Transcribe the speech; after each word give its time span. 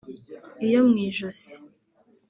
iyo 0.65 0.79
mu 0.87 0.93
ijosi 1.05 1.51